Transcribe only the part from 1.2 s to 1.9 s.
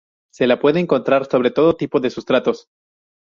sobre todo